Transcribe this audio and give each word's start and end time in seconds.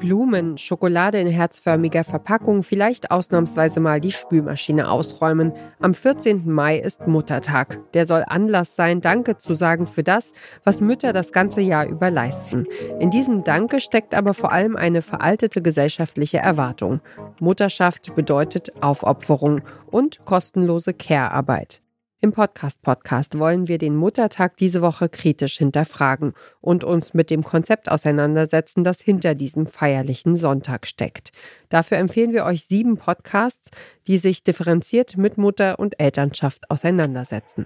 Blumen, 0.00 0.58
Schokolade 0.58 1.20
in 1.20 1.28
herzförmiger 1.28 2.02
Verpackung, 2.02 2.62
vielleicht 2.64 3.10
ausnahmsweise 3.10 3.78
mal 3.78 4.00
die 4.00 4.10
Spülmaschine 4.10 4.90
ausräumen. 4.90 5.52
Am 5.78 5.94
14. 5.94 6.50
Mai 6.50 6.78
ist 6.78 7.06
Muttertag. 7.06 7.78
Der 7.92 8.06
soll 8.06 8.24
Anlass 8.26 8.74
sein, 8.74 9.00
Danke 9.02 9.36
zu 9.36 9.54
sagen 9.54 9.86
für 9.86 10.02
das, 10.02 10.32
was 10.64 10.80
Mütter 10.80 11.12
das 11.12 11.32
ganze 11.32 11.60
Jahr 11.60 11.86
über 11.86 12.10
leisten. 12.10 12.66
In 12.98 13.10
diesem 13.10 13.44
Danke 13.44 13.78
steckt 13.78 14.14
aber 14.14 14.34
vor 14.34 14.50
allem 14.50 14.74
eine 14.74 15.02
veraltete 15.02 15.62
gesellschaftliche 15.62 16.38
Erwartung. 16.38 17.00
Mutterschaft 17.38 18.14
bedeutet 18.16 18.72
Aufopferung 18.82 19.60
und 19.90 20.24
kostenlose 20.24 20.94
Care-Arbeit. 20.94 21.82
Im 22.22 22.32
Podcast-Podcast 22.32 23.38
wollen 23.38 23.66
wir 23.66 23.78
den 23.78 23.96
Muttertag 23.96 24.58
diese 24.58 24.82
Woche 24.82 25.08
kritisch 25.08 25.56
hinterfragen 25.56 26.34
und 26.60 26.84
uns 26.84 27.14
mit 27.14 27.30
dem 27.30 27.42
Konzept 27.42 27.90
auseinandersetzen, 27.90 28.84
das 28.84 29.00
hinter 29.00 29.34
diesem 29.34 29.64
feierlichen 29.64 30.36
Sonntag 30.36 30.86
steckt. 30.86 31.32
Dafür 31.70 31.96
empfehlen 31.96 32.34
wir 32.34 32.44
euch 32.44 32.66
sieben 32.66 32.98
Podcasts, 32.98 33.70
die 34.06 34.18
sich 34.18 34.44
differenziert 34.44 35.16
mit 35.16 35.38
Mutter 35.38 35.78
und 35.78 35.98
Elternschaft 35.98 36.70
auseinandersetzen. 36.70 37.64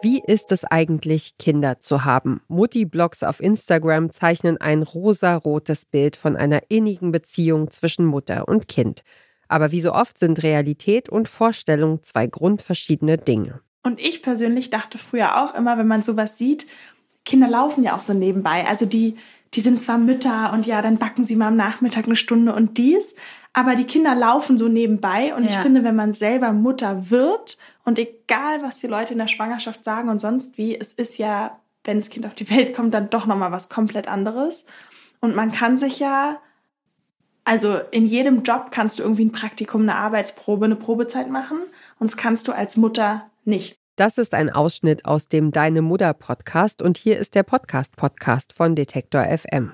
Wie 0.00 0.22
ist 0.26 0.50
es 0.50 0.64
eigentlich, 0.64 1.36
Kinder 1.36 1.78
zu 1.78 2.06
haben? 2.06 2.40
Mutti-Blogs 2.48 3.22
auf 3.22 3.38
Instagram 3.38 4.10
zeichnen 4.10 4.58
ein 4.58 4.82
rosa-rotes 4.82 5.84
Bild 5.84 6.16
von 6.16 6.36
einer 6.36 6.62
innigen 6.70 7.12
Beziehung 7.12 7.70
zwischen 7.70 8.06
Mutter 8.06 8.48
und 8.48 8.66
Kind. 8.66 9.02
Aber 9.52 9.70
wie 9.70 9.82
so 9.82 9.92
oft 9.92 10.18
sind 10.18 10.42
Realität 10.42 11.10
und 11.10 11.28
Vorstellung 11.28 12.02
zwei 12.02 12.26
grundverschiedene 12.26 13.18
Dinge. 13.18 13.60
Und 13.82 14.00
ich 14.00 14.22
persönlich 14.22 14.70
dachte 14.70 14.96
früher 14.96 15.42
auch 15.42 15.54
immer, 15.54 15.76
wenn 15.76 15.86
man 15.86 16.02
sowas 16.02 16.38
sieht, 16.38 16.66
Kinder 17.26 17.48
laufen 17.48 17.84
ja 17.84 17.94
auch 17.94 18.00
so 18.00 18.14
nebenbei. 18.14 18.66
Also 18.66 18.86
die, 18.86 19.16
die 19.52 19.60
sind 19.60 19.78
zwar 19.78 19.98
Mütter 19.98 20.54
und 20.54 20.66
ja, 20.66 20.80
dann 20.80 20.96
backen 20.96 21.26
sie 21.26 21.36
mal 21.36 21.48
am 21.48 21.56
Nachmittag 21.56 22.06
eine 22.06 22.16
Stunde 22.16 22.54
und 22.54 22.78
dies, 22.78 23.14
aber 23.52 23.74
die 23.74 23.84
Kinder 23.84 24.14
laufen 24.14 24.56
so 24.56 24.68
nebenbei. 24.68 25.34
Und 25.34 25.44
ja. 25.44 25.50
ich 25.50 25.56
finde, 25.56 25.84
wenn 25.84 25.96
man 25.96 26.14
selber 26.14 26.52
Mutter 26.54 27.10
wird 27.10 27.58
und 27.84 27.98
egal, 27.98 28.62
was 28.62 28.78
die 28.78 28.86
Leute 28.86 29.12
in 29.12 29.18
der 29.18 29.28
Schwangerschaft 29.28 29.84
sagen 29.84 30.08
und 30.08 30.18
sonst 30.18 30.56
wie, 30.56 30.78
es 30.80 30.94
ist 30.94 31.18
ja, 31.18 31.58
wenn 31.84 31.98
das 31.98 32.08
Kind 32.08 32.24
auf 32.24 32.34
die 32.34 32.48
Welt 32.48 32.74
kommt, 32.74 32.94
dann 32.94 33.10
doch 33.10 33.26
nochmal 33.26 33.52
was 33.52 33.68
komplett 33.68 34.08
anderes. 34.08 34.64
Und 35.20 35.36
man 35.36 35.52
kann 35.52 35.76
sich 35.76 35.98
ja 35.98 36.38
also 37.44 37.80
in 37.90 38.06
jedem 38.06 38.42
Job 38.42 38.68
kannst 38.70 38.98
du 38.98 39.02
irgendwie 39.02 39.24
ein 39.24 39.32
Praktikum, 39.32 39.82
eine 39.82 39.96
Arbeitsprobe, 39.96 40.64
eine 40.64 40.76
Probezeit 40.76 41.30
machen 41.30 41.58
und 41.98 42.10
das 42.10 42.16
kannst 42.16 42.48
du 42.48 42.52
als 42.52 42.76
Mutter 42.76 43.30
nicht. 43.44 43.76
Das 43.96 44.16
ist 44.16 44.34
ein 44.34 44.48
Ausschnitt 44.48 45.04
aus 45.04 45.28
dem 45.28 45.50
Deine 45.50 45.82
Mutter 45.82 46.14
Podcast 46.14 46.80
und 46.80 46.96
hier 46.96 47.18
ist 47.18 47.34
der 47.34 47.42
Podcast 47.42 47.94
Podcast 47.96 48.52
von 48.52 48.74
Detektor 48.74 49.24
FM. 49.26 49.72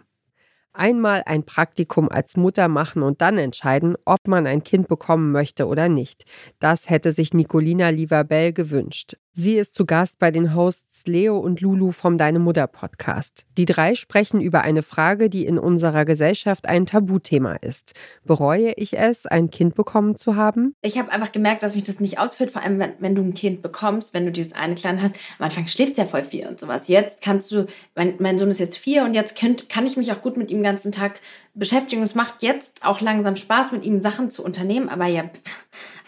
Einmal 0.72 1.22
ein 1.26 1.44
Praktikum 1.44 2.08
als 2.08 2.36
Mutter 2.36 2.68
machen 2.68 3.02
und 3.02 3.20
dann 3.20 3.36
entscheiden, 3.36 3.96
ob 4.04 4.28
man 4.28 4.46
ein 4.46 4.62
Kind 4.62 4.88
bekommen 4.88 5.32
möchte 5.32 5.66
oder 5.66 5.88
nicht. 5.88 6.24
Das 6.60 6.88
hätte 6.88 7.12
sich 7.12 7.34
Nicolina 7.34 7.88
Liverbell 7.90 8.52
gewünscht. 8.52 9.16
Sie 9.40 9.54
ist 9.54 9.76
zu 9.76 9.86
Gast 9.86 10.18
bei 10.18 10.32
den 10.32 10.56
Hosts 10.56 11.06
Leo 11.06 11.38
und 11.38 11.60
Lulu 11.60 11.92
vom 11.92 12.18
Deine 12.18 12.40
Mutter 12.40 12.66
Podcast. 12.66 13.46
Die 13.56 13.66
drei 13.66 13.94
sprechen 13.94 14.40
über 14.40 14.62
eine 14.62 14.82
Frage, 14.82 15.30
die 15.30 15.46
in 15.46 15.60
unserer 15.60 16.04
Gesellschaft 16.04 16.66
ein 16.66 16.86
Tabuthema 16.86 17.54
ist. 17.54 17.94
Bereue 18.24 18.72
ich 18.72 18.98
es, 18.98 19.26
ein 19.26 19.52
Kind 19.52 19.76
bekommen 19.76 20.16
zu 20.16 20.34
haben? 20.34 20.74
Ich 20.82 20.98
habe 20.98 21.12
einfach 21.12 21.30
gemerkt, 21.30 21.62
dass 21.62 21.76
mich 21.76 21.84
das 21.84 22.00
nicht 22.00 22.18
ausführt, 22.18 22.50
vor 22.50 22.62
allem 22.62 22.80
wenn, 22.80 22.94
wenn, 22.98 23.14
du 23.14 23.22
ein 23.22 23.32
Kind 23.32 23.62
bekommst, 23.62 24.12
wenn 24.12 24.24
du 24.24 24.32
dieses 24.32 24.54
eine 24.54 24.74
Kleine 24.74 25.02
hast. 25.02 25.14
Am 25.38 25.44
Anfang 25.44 25.68
schläft 25.68 25.92
es 25.92 25.98
ja 25.98 26.04
voll 26.06 26.24
viel 26.24 26.48
und 26.48 26.58
sowas. 26.58 26.88
Jetzt 26.88 27.20
kannst 27.20 27.52
du, 27.52 27.66
mein, 27.94 28.14
mein 28.18 28.38
Sohn 28.38 28.50
ist 28.50 28.58
jetzt 28.58 28.76
vier 28.76 29.04
und 29.04 29.14
jetzt 29.14 29.38
könnt, 29.38 29.68
kann 29.68 29.86
ich 29.86 29.96
mich 29.96 30.10
auch 30.10 30.20
gut 30.20 30.36
mit 30.36 30.50
ihm 30.50 30.58
den 30.58 30.64
ganzen 30.64 30.90
Tag 30.90 31.20
beschäftigen. 31.54 32.02
Es 32.02 32.16
macht 32.16 32.42
jetzt 32.42 32.84
auch 32.84 33.00
langsam 33.00 33.36
Spaß, 33.36 33.70
mit 33.70 33.84
ihm 33.84 34.00
Sachen 34.00 34.30
zu 34.30 34.44
unternehmen, 34.44 34.88
aber 34.88 35.06
ja, 35.06 35.30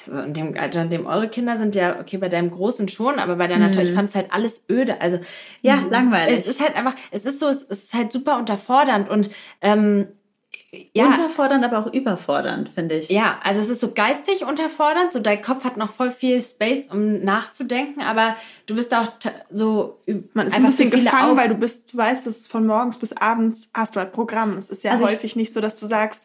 also 0.06 0.20
in 0.20 0.34
dem 0.34 0.56
Alter, 0.56 0.82
in 0.82 0.90
dem 0.90 1.06
eure 1.06 1.28
Kinder 1.28 1.56
sind 1.56 1.74
ja, 1.74 1.98
okay, 2.00 2.18
bei 2.18 2.28
deinem 2.28 2.50
Großen 2.50 2.88
schon, 2.88 3.18
aber 3.18 3.36
bei 3.36 3.46
deiner 3.46 3.68
mhm. 3.68 3.72
Tochter, 3.72 3.88
ich 3.88 3.94
fand 3.94 4.08
es 4.08 4.14
halt 4.14 4.32
alles 4.32 4.64
öde. 4.70 5.00
Also 5.00 5.20
ja, 5.62 5.76
mhm. 5.76 5.90
langweilig. 5.90 6.40
Es 6.40 6.46
ist 6.46 6.60
halt 6.60 6.76
einfach, 6.76 6.94
es 7.10 7.26
ist 7.26 7.40
so, 7.40 7.48
es 7.48 7.62
ist 7.62 7.94
halt 7.94 8.12
super 8.12 8.38
unterfordernd 8.38 9.08
und 9.08 9.30
ähm, 9.60 10.08
ja. 10.94 11.06
Unterfordernd, 11.06 11.64
aber 11.64 11.78
auch 11.78 11.92
überfordernd, 11.92 12.68
finde 12.68 12.96
ich. 12.96 13.08
Ja, 13.08 13.40
also 13.42 13.60
es 13.60 13.68
ist 13.68 13.80
so 13.80 13.92
geistig 13.92 14.44
unterfordernd, 14.44 15.12
so 15.12 15.18
dein 15.18 15.42
Kopf 15.42 15.64
hat 15.64 15.76
noch 15.76 15.92
voll 15.92 16.12
viel 16.12 16.40
Space, 16.40 16.86
um 16.86 17.24
nachzudenken, 17.24 18.00
aber 18.02 18.36
du 18.66 18.76
bist 18.76 18.94
auch 18.94 19.08
so 19.50 20.00
man 20.32 20.46
ist 20.46 20.54
ein 20.54 20.64
bisschen 20.64 20.90
so 20.90 20.96
gefangen, 20.96 21.36
weil 21.36 21.48
du 21.48 21.56
bist, 21.56 21.92
du 21.92 21.96
weißt, 21.96 22.26
dass 22.26 22.46
von 22.46 22.66
morgens 22.66 22.98
bis 22.98 23.12
abends 23.12 23.70
hast 23.74 23.96
du 23.96 24.00
halt 24.00 24.12
Programm. 24.12 24.56
Es 24.56 24.70
ist 24.70 24.84
ja 24.84 24.92
also 24.92 25.06
häufig 25.06 25.34
nicht 25.34 25.52
so, 25.52 25.60
dass 25.60 25.76
du 25.76 25.86
sagst, 25.86 26.24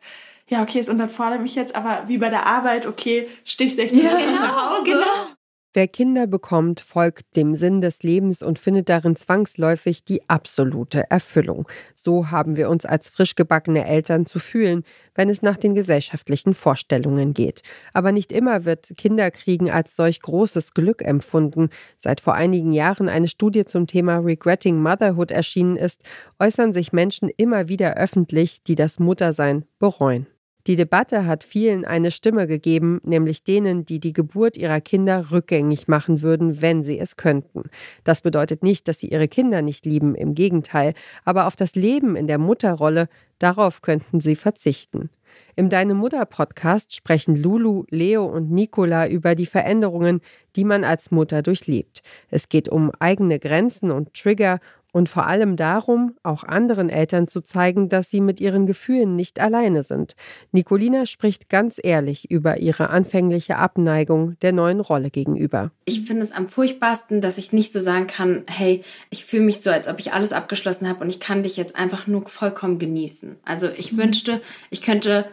ja, 0.50 0.62
okay, 0.62 0.80
es 0.80 0.90
unterfordert 0.90 1.42
mich 1.42 1.56
jetzt, 1.56 1.76
aber 1.76 2.08
wie 2.08 2.18
bei 2.18 2.30
der 2.30 2.46
Arbeit, 2.46 2.86
okay, 2.86 3.28
Stich 3.44 3.76
16 3.76 4.04
ja, 4.04 4.16
genau, 4.18 4.32
nach 4.40 4.72
Hause. 4.72 4.84
Genau. 4.84 5.36
Wer 5.76 5.90
Kinder 5.90 6.26
bekommt, 6.26 6.80
folgt 6.80 7.36
dem 7.36 7.56
Sinn 7.56 7.82
des 7.82 8.02
Lebens 8.02 8.42
und 8.42 8.60
findet 8.60 8.88
darin 8.88 9.18
zwangsläufig 9.18 10.06
die 10.06 10.30
absolute 10.30 11.12
Erfüllung. 11.12 11.68
So 11.94 12.32
haben 12.32 12.56
wir 12.56 12.70
uns 12.70 12.86
als 12.86 13.10
frisch 13.10 13.36
gebackene 13.36 13.86
Eltern 13.86 14.26
zu 14.26 14.40
fühlen, 14.40 14.86
wenn 15.16 15.28
es 15.28 15.42
nach 15.42 15.58
den 15.58 15.76
gesellschaftlichen 15.76 16.54
Vorstellungen 16.54 17.34
geht. 17.34 17.62
Aber 17.92 18.14
nicht 18.14 18.32
immer 18.32 18.64
wird 18.64 18.94
Kinderkriegen 18.96 19.70
als 19.70 19.98
solch 19.98 20.22
großes 20.22 20.74
Glück 20.74 21.02
empfunden. 21.02 21.68
Seit 21.98 22.22
vor 22.22 22.36
einigen 22.36 22.72
Jahren 22.72 23.10
eine 23.10 23.28
Studie 23.28 23.66
zum 23.66 23.86
Thema 23.86 24.20
Regretting 24.20 24.82
Motherhood 24.82 25.32
erschienen 25.32 25.76
ist, 25.76 26.04
äußern 26.40 26.72
sich 26.72 26.94
Menschen 26.94 27.28
immer 27.36 27.68
wieder 27.68 27.96
öffentlich, 27.98 28.64
die 28.64 28.76
das 28.76 28.98
Muttersein 28.98 29.66
bereuen. 29.78 30.26
Die 30.68 30.76
Debatte 30.76 31.28
hat 31.28 31.44
vielen 31.44 31.86
eine 31.86 32.10
Stimme 32.10 32.48
gegeben, 32.48 33.00
nämlich 33.04 33.44
denen, 33.44 33.86
die 33.86 34.00
die 34.00 34.14
Geburt 34.14 34.58
ihrer 34.58 34.82
Kinder 34.82 35.30
rückgängig 35.30 35.88
machen 35.88 36.24
würden, 36.24 36.60
wenn 36.62 36.84
sie 36.84 36.98
es 36.98 37.18
könnten. 37.18 37.64
Das 38.04 38.22
bedeutet 38.22 38.64
nicht, 38.64 38.88
dass 38.88 39.00
sie 39.00 39.10
ihre 39.10 39.28
Kinder 39.28 39.62
nicht 39.62 39.86
lieben, 39.86 40.16
im 40.16 40.34
Gegenteil, 40.34 40.94
aber 41.24 41.46
auf 41.46 41.56
das 41.56 41.76
Leben 41.76 42.16
in 42.16 42.26
der 42.26 42.40
Mutterrolle, 42.40 43.10
darauf 43.38 43.84
könnten 43.84 44.20
sie 44.20 44.36
verzichten. 44.36 45.12
Im 45.56 45.70
Deine 45.70 45.94
Mutter 45.94 46.26
Podcast 46.26 46.96
sprechen 46.96 47.36
Lulu, 47.36 47.84
Leo 47.90 48.26
und 48.26 48.52
Nicola 48.52 49.08
über 49.08 49.36
die 49.36 49.46
Veränderungen, 49.46 50.22
die 50.56 50.64
man 50.64 50.84
als 50.84 51.12
Mutter 51.12 51.42
durchlebt. 51.42 52.02
Es 52.30 52.50
geht 52.50 52.70
um 52.70 52.92
eigene 53.00 53.38
Grenzen 53.38 53.92
und 53.92 54.14
Trigger 54.14 54.60
und 54.96 55.10
vor 55.10 55.28
allem 55.28 55.58
darum, 55.58 56.16
auch 56.24 56.46
anderen 56.46 56.88
Eltern 56.88 57.28
zu 57.28 57.42
zeigen, 57.42 57.90
dass 57.90 58.10
sie 58.10 58.22
mit 58.22 58.40
ihren 58.40 58.66
Gefühlen 58.66 59.18
nicht 59.18 59.42
alleine 59.42 59.84
sind. 59.84 60.16
Nicolina 60.54 61.06
spricht 61.06 61.50
ganz 61.50 61.82
ehrlich 61.84 62.32
über 62.32 62.60
ihre 62.60 62.92
anfängliche 62.92 63.58
Abneigung 63.58 64.40
der 64.40 64.54
neuen 64.54 64.80
Rolle 64.80 65.10
gegenüber. 65.10 65.72
Ich 65.84 66.04
finde 66.04 66.22
es 66.22 66.32
am 66.32 66.48
furchtbarsten, 66.48 67.20
dass 67.20 67.38
ich 67.38 67.52
nicht 67.52 67.74
so 67.74 67.82
sagen 67.82 68.08
kann, 68.08 68.44
hey, 68.48 68.86
ich 69.10 69.26
fühle 69.26 69.44
mich 69.44 69.60
so, 69.60 69.70
als 69.70 69.90
ob 69.90 70.00
ich 70.00 70.14
alles 70.14 70.32
abgeschlossen 70.32 70.88
habe 70.88 71.04
und 71.04 71.10
ich 71.10 71.20
kann 71.20 71.44
dich 71.44 71.58
jetzt 71.58 71.76
einfach 71.76 72.08
nur 72.08 72.26
vollkommen 72.30 72.80
genießen. 72.80 73.36
Also 73.44 73.68
ich 73.76 73.92
mhm. 73.92 73.98
wünschte, 73.98 74.42
ich 74.70 74.82
könnte, 74.82 75.26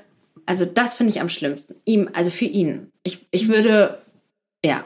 also 0.44 0.65
das 0.65 0.97
finde 0.97 1.12
ich 1.12 1.21
am 1.21 1.29
schlimmsten. 1.29 1.77
Ihm, 1.84 2.11
also 2.15 2.33
für 2.33 2.47
ihn. 2.47 2.91
Ich, 3.05 3.29
ich 3.31 3.47
würde, 3.47 4.03
ja, 4.65 4.84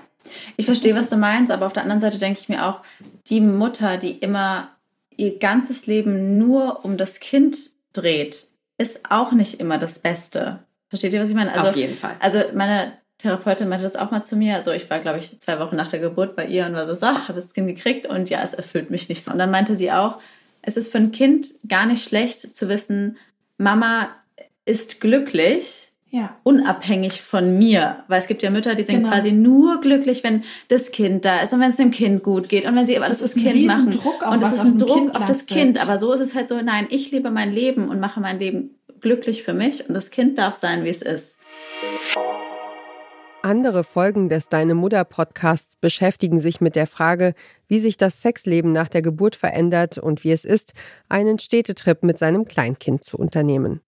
ich 0.56 0.66
verstehe, 0.66 0.94
was 0.94 1.10
du 1.10 1.16
meinst, 1.16 1.52
aber 1.52 1.66
auf 1.66 1.72
der 1.72 1.82
anderen 1.82 2.00
Seite 2.00 2.18
denke 2.18 2.40
ich 2.40 2.48
mir 2.48 2.66
auch, 2.66 2.80
die 3.28 3.40
Mutter, 3.40 3.96
die 3.96 4.12
immer 4.12 4.70
ihr 5.16 5.38
ganzes 5.38 5.86
Leben 5.86 6.38
nur 6.38 6.84
um 6.84 6.96
das 6.96 7.20
Kind 7.20 7.70
dreht, 7.92 8.46
ist 8.78 9.10
auch 9.10 9.32
nicht 9.32 9.60
immer 9.60 9.78
das 9.78 9.98
Beste. 9.98 10.60
Versteht 10.88 11.14
ihr, 11.14 11.20
was 11.20 11.30
ich 11.30 11.34
meine? 11.34 11.52
Also, 11.52 11.68
auf 11.68 11.76
jeden 11.76 11.96
Fall. 11.96 12.16
Also 12.20 12.40
meine 12.54 12.92
Therapeutin 13.18 13.68
meinte 13.68 13.84
das 13.84 13.96
auch 13.96 14.10
mal 14.10 14.22
zu 14.22 14.36
mir. 14.36 14.56
Also 14.56 14.72
ich 14.72 14.88
war, 14.90 15.00
glaube 15.00 15.18
ich, 15.18 15.40
zwei 15.40 15.58
Wochen 15.58 15.76
nach 15.76 15.90
der 15.90 16.00
Geburt 16.00 16.36
bei 16.36 16.46
ihr 16.46 16.66
und 16.66 16.74
war 16.74 16.86
so, 16.86 16.94
so 16.94 17.06
habe 17.06 17.34
das 17.34 17.54
Kind 17.54 17.66
gekriegt 17.66 18.06
und 18.06 18.28
ja, 18.30 18.42
es 18.42 18.52
erfüllt 18.52 18.90
mich 18.90 19.08
nicht 19.08 19.24
so. 19.24 19.32
Und 19.32 19.38
dann 19.38 19.50
meinte 19.50 19.76
sie 19.76 19.90
auch, 19.90 20.20
es 20.62 20.76
ist 20.76 20.92
für 20.92 20.98
ein 20.98 21.12
Kind 21.12 21.48
gar 21.66 21.86
nicht 21.86 22.04
schlecht 22.06 22.54
zu 22.54 22.68
wissen, 22.68 23.16
Mama 23.56 24.10
ist 24.64 25.00
glücklich 25.00 25.85
ja. 26.16 26.36
unabhängig 26.42 27.20
von 27.20 27.58
mir. 27.58 28.04
Weil 28.08 28.18
es 28.18 28.26
gibt 28.26 28.42
ja 28.42 28.50
Mütter, 28.50 28.74
die 28.74 28.82
sind 28.82 28.96
genau. 28.96 29.10
quasi 29.10 29.32
nur 29.32 29.80
glücklich, 29.80 30.24
wenn 30.24 30.44
das 30.68 30.90
Kind 30.90 31.24
da 31.24 31.40
ist 31.40 31.52
und 31.52 31.60
wenn 31.60 31.70
es 31.70 31.76
dem 31.76 31.90
Kind 31.90 32.22
gut 32.22 32.48
geht 32.48 32.64
und 32.66 32.74
wenn 32.74 32.86
sie 32.86 32.98
alles 32.98 33.18
fürs 33.18 33.34
Kind 33.34 33.66
machen. 33.66 33.90
Druck 33.90 34.26
und 34.26 34.42
es 34.42 34.54
ist 34.54 34.64
ein 34.64 34.78
Druck 34.78 34.96
kind 34.96 35.16
auf 35.16 35.24
das 35.26 35.46
Kind. 35.46 35.82
Aber 35.82 35.98
so 35.98 36.12
ist 36.12 36.20
es 36.20 36.34
halt 36.34 36.48
so, 36.48 36.60
nein, 36.60 36.86
ich 36.90 37.10
lebe 37.10 37.30
mein 37.30 37.52
Leben 37.52 37.88
und 37.88 38.00
mache 38.00 38.20
mein 38.20 38.38
Leben 38.38 38.70
glücklich 39.00 39.42
für 39.42 39.52
mich 39.52 39.88
und 39.88 39.94
das 39.94 40.10
Kind 40.10 40.38
darf 40.38 40.56
sein, 40.56 40.84
wie 40.84 40.88
es 40.88 41.02
ist. 41.02 41.38
Andere 43.42 43.84
Folgen 43.84 44.28
des 44.28 44.48
Deine 44.48 44.74
Mutter 44.74 45.04
Podcasts 45.04 45.76
beschäftigen 45.76 46.40
sich 46.40 46.60
mit 46.60 46.74
der 46.74 46.88
Frage, 46.88 47.34
wie 47.68 47.78
sich 47.78 47.96
das 47.96 48.20
Sexleben 48.20 48.72
nach 48.72 48.88
der 48.88 49.02
Geburt 49.02 49.36
verändert 49.36 49.98
und 49.98 50.24
wie 50.24 50.32
es 50.32 50.44
ist, 50.44 50.72
einen 51.08 51.38
Städtetrip 51.38 52.02
mit 52.02 52.18
seinem 52.18 52.46
Kleinkind 52.46 53.04
zu 53.04 53.16
unternehmen. 53.16 53.82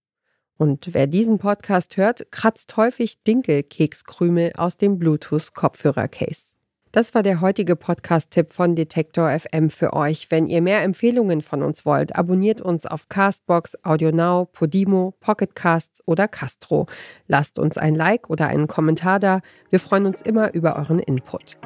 Und 0.58 0.93
wer 0.93 1.06
diesen 1.06 1.38
Podcast 1.38 1.96
hört, 1.96 2.32
kratzt 2.32 2.76
häufig 2.76 3.22
Dinkelkekskrümel 3.22 4.52
aus 4.56 4.76
dem 4.76 4.99
Bluetooth-Kopfhörer-Case. 4.99 6.58
Das 6.90 7.14
war 7.14 7.22
der 7.22 7.40
heutige 7.40 7.76
Podcast-Tipp 7.76 8.52
von 8.52 8.75
Detektor 8.75 9.31
FM 9.31 9.70
für 9.70 9.93
euch. 9.93 10.31
Wenn 10.31 10.49
ihr 10.49 10.60
mehr 10.60 10.82
Empfehlungen 10.82 11.43
von 11.43 11.62
uns 11.62 11.87
wollt, 11.87 12.16
abonniert 12.16 12.60
uns 12.60 12.87
auf 12.87 13.08
Castbox, 13.08 13.76
AudioNow, 13.84 14.50
Podimo, 14.50 15.14
Pocketcasts 15.20 16.02
oder 16.06 16.26
Castro. 16.26 16.87
Lasst 17.28 17.61
uns 17.61 17.78
ein 17.78 17.94
Like 17.94 18.28
oder 18.28 18.49
einen 18.49 18.66
Kommentar 18.66 19.20
da. 19.20 19.43
Wir 19.70 19.78
freuen 19.78 20.06
uns 20.06 20.22
immer 20.22 20.54
über 20.54 20.76
euren 20.76 20.99
Input. 20.99 21.56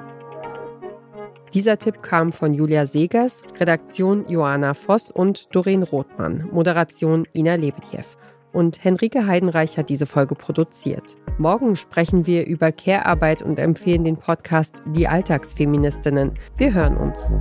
Dieser 1.55 1.79
Tipp 1.79 2.03
kam 2.03 2.33
von 2.33 2.53
Julia 2.53 2.87
Segers, 2.87 3.43
Redaktion 3.59 4.27
Joanna 4.29 4.75
Voss 4.75 5.11
und 5.11 5.55
Doreen 5.55 5.83
Rothmann, 5.83 6.49
Moderation 6.51 7.27
Ina 7.33 7.55
Lebedjew. 7.55 8.05
Und 8.53 8.85
Henrike 8.85 9.27
Heidenreich 9.27 9.79
hat 9.79 9.89
diese 9.89 10.07
Folge 10.07 10.35
produziert. 10.35 11.17
Morgen 11.39 11.77
sprechen 11.77 12.27
wir 12.27 12.47
über 12.47 12.71
Care-Arbeit 12.71 13.43
und 13.43 13.59
empfehlen 13.59 14.05
den 14.05 14.17
Podcast 14.17 14.83
Die 14.87 15.09
Alltagsfeministinnen. 15.09 16.35
Wir 16.57 16.75
hören 16.75 16.97
uns. 16.97 17.37